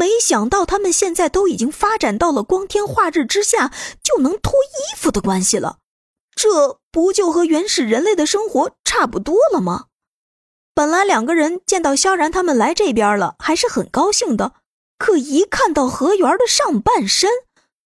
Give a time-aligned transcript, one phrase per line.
[0.00, 3.70] 没想到他们现在都已经发展到了光天化日之下
[4.02, 5.76] 就能脱衣服的关系了，
[6.34, 9.88] 这不就和原始人类的生活差不多了吗？
[10.74, 14.54] 本来两个人见到萧然他们来这边了，还是很高兴的，
[14.96, 17.28] 可一看到何源的上半身，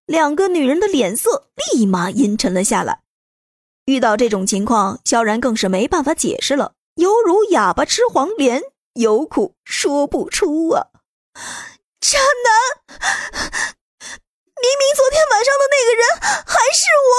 [0.06, 3.00] 两个女人的脸色立马阴沉了下来。
[3.86, 8.62] 遇到这种情况，萧然更是没办法解释了，犹如哑巴吃黄连，
[8.92, 10.86] 有苦说不出啊！
[12.06, 12.52] 渣男，
[14.60, 16.04] 明明昨天晚上的那个人
[16.44, 17.16] 还是我。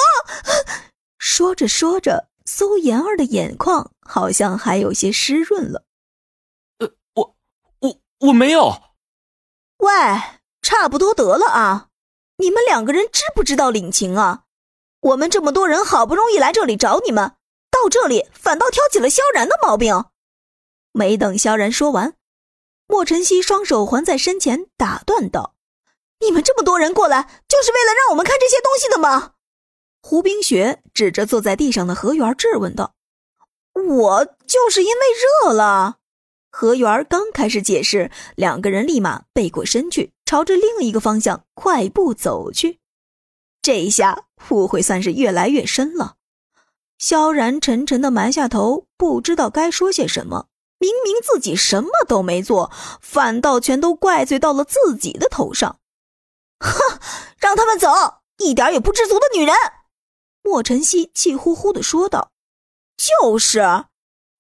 [1.18, 5.86] 说着说着，苏妍儿的眼眶好像还有些湿润了。
[6.78, 7.36] 呃，我
[7.80, 8.80] 我我没有。
[9.78, 9.92] 喂，
[10.62, 11.88] 差不多得了啊！
[12.38, 14.44] 你们两个人知不知道领情啊？
[15.00, 17.36] 我们这么多人好不容易来这里找你们，
[17.72, 20.06] 到这里反倒挑起了萧然的毛病。
[20.92, 22.16] 没等萧然说完。
[22.88, 25.55] 莫晨曦双手环在身前，打断道
[26.21, 29.33] ：“你们这么多人过来，就是为了让我们看这些东西的吗？”
[30.02, 32.94] 胡冰雪指着坐在地上的何源质问道
[33.73, 35.02] ：“我就是因为
[35.44, 35.97] 热了。”
[36.52, 42.80] 何源刚开始解释，两个人立马背过身去，朝着另一个方向快步走去。
[43.61, 46.16] 这一下误会算是越来越深了。
[46.97, 50.47] 萧然沉沉的埋下头，不知道该说些什么。
[50.86, 55.80] 明明自己什么都没做，反倒全都怪罪到了自己的头上。
[56.59, 57.00] 哼，
[57.39, 57.89] 让他们走，
[58.38, 59.55] 一点也不知足的女人！
[60.44, 62.30] 莫晨曦气呼呼的说道
[62.97, 63.86] ：“就是，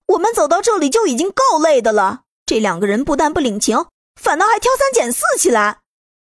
[0.09, 3.87] 我们走到这里就已经够累的了，这两个人不但不领情，
[4.21, 5.79] 反倒还挑三拣四起来。”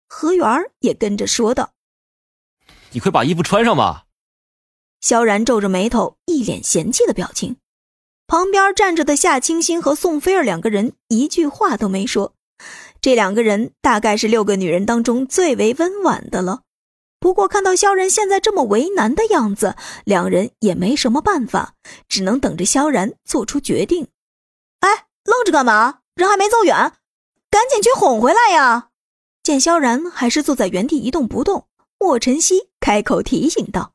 [0.08, 0.46] 何源
[0.80, 1.70] 也跟着说道
[2.92, 4.04] ：“你快把衣服穿上吧。”
[5.00, 7.56] 萧然皱着眉头，一脸嫌弃的表情。
[8.26, 12.34] 旁边站着的夏清新和宋菲儿两个人一句话都没说，
[13.00, 16.62] 这两个人大概是六个女人当中最为温婉的了。
[17.20, 21.74] 不过看到萧然现在这么为难的样子，两人也没什么办法，
[22.08, 24.08] 只能等着萧然做出决定。
[24.80, 26.00] 哎，愣着干嘛？
[26.14, 26.74] 人还没走远，
[27.48, 28.88] 赶紧去哄回来呀！
[29.42, 31.68] 见萧然还是坐在原地一动不动，
[31.98, 33.92] 莫晨曦开口提醒道。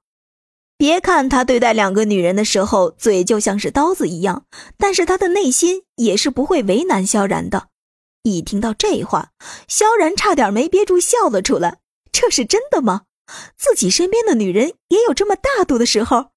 [0.78, 4.46] 别看他对待两个女人的时候嘴就像是刀子一样，
[4.78, 7.70] 但是他的内心也是不会为难萧然的。
[8.22, 9.32] 一听到这话，
[9.68, 11.80] 萧然差点没憋住笑了出来。
[12.12, 13.04] 这是真的吗？
[13.58, 16.28] 自己身边的女人也有这么大度的时候？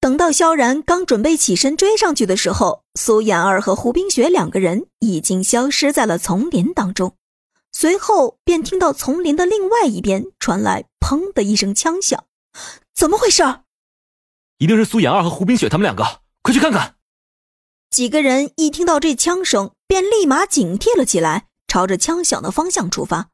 [0.00, 7.16] 等到萧然刚准备起身追上去的时候，苏妍儿和胡冰雪两个人已经消失在了丛林当中。
[7.72, 12.24] 随后便听到丛林的另外一边传来“砰”的一声枪响，
[12.94, 13.42] 怎么回事？
[14.58, 16.96] 一定是苏妍儿和胡冰雪他们两个，快去看看！
[17.90, 23.30] 几个人一听到这枪声，便立马警惕了起来，朝着枪响的方向出发。